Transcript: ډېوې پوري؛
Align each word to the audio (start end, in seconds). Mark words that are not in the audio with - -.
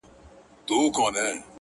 ډېوې 0.67 0.87
پوري؛ 0.95 1.37